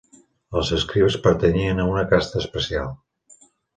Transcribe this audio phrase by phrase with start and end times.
[0.61, 2.91] Els escribes pertanyien a una casta especial.